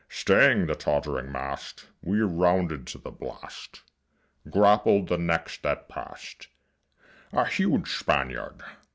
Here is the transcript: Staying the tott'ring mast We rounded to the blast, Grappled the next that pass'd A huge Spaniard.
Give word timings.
Staying 0.09 0.65
the 0.65 0.73
tott'ring 0.73 1.31
mast 1.31 1.85
We 2.01 2.21
rounded 2.21 2.87
to 2.87 2.97
the 2.97 3.11
blast, 3.11 3.81
Grappled 4.49 5.09
the 5.09 5.17
next 5.19 5.61
that 5.61 5.87
pass'd 5.89 6.47
A 7.31 7.45
huge 7.45 7.95
Spaniard. 7.95 8.63